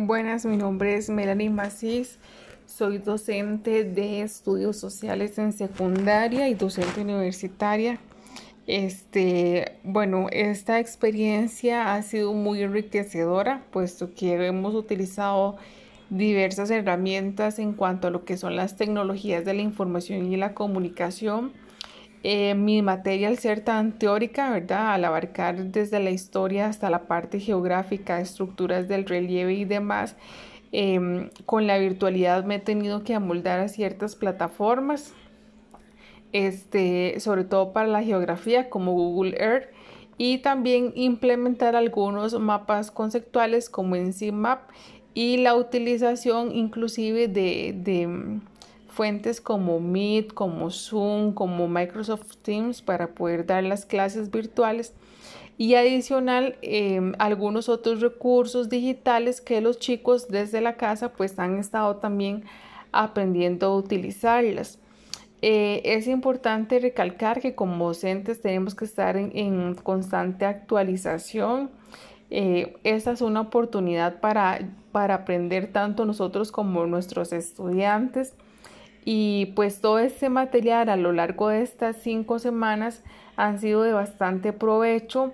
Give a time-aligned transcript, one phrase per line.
[0.00, 2.20] Buenas, mi nombre es Melanie Macís,
[2.66, 7.98] soy docente de estudios sociales en secundaria y docente universitaria.
[8.68, 15.56] Este, bueno, esta experiencia ha sido muy enriquecedora, puesto que hemos utilizado
[16.10, 20.54] diversas herramientas en cuanto a lo que son las tecnologías de la información y la
[20.54, 21.50] comunicación
[22.24, 24.94] eh, mi materia al ser tan teórica, ¿verdad?
[24.94, 30.16] Al abarcar desde la historia hasta la parte geográfica, estructuras del relieve y demás,
[30.72, 35.14] em, con la virtualidad me he tenido que amoldar a ciertas plataformas,
[36.32, 39.68] este, sobre todo para la geografía como Google Earth
[40.18, 43.96] y también implementar algunos mapas conceptuales como
[44.32, 44.70] Map
[45.14, 47.72] y la utilización inclusive de
[48.98, 54.92] fuentes como Meet, como Zoom, como Microsoft Teams para poder dar las clases virtuales
[55.56, 61.58] y adicional em, algunos otros recursos digitales que los chicos desde la casa pues han
[61.58, 62.42] estado también
[62.90, 64.80] aprendiendo a utilizarlas.
[65.42, 71.70] Eh, es importante recalcar que como docentes tenemos que estar en, constante actualización.
[72.30, 74.58] Eh, esta es una oportunidad para,
[74.90, 78.34] para aprender tanto nosotros como nuestros estudiantes.
[79.10, 83.02] Y pues todo este material a lo largo de estas cinco semanas
[83.36, 85.32] han sido de bastante provecho.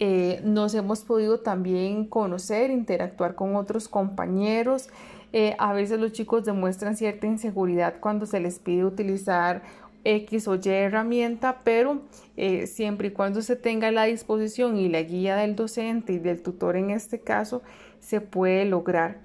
[0.00, 4.88] Eh, nos hemos podido también conocer, interactuar con otros compañeros.
[5.32, 9.62] Eh, a veces los chicos demuestran cierta inseguridad cuando se les pide utilizar
[10.02, 12.02] X o Y herramienta, pero
[12.36, 16.42] eh, siempre y cuando se tenga la disposición y la guía del docente y del
[16.42, 17.62] tutor en este caso,
[18.00, 19.18] se puede lograr.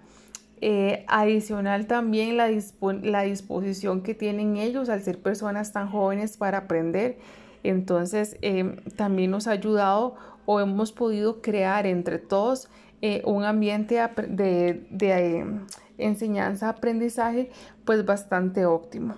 [0.60, 2.50] Eh, adicional también la,
[3.04, 7.20] la, disposición que tienen ellos al ser personas tan jóvenes para aprender.
[7.64, 12.70] Entonces eh, también nos ha ayudado o hemos podido crear entre todos
[13.04, 15.60] eh, un ambiente de, de
[16.00, 17.52] enseñanza-aprendizaje
[17.86, 19.16] pues bastante óptimo.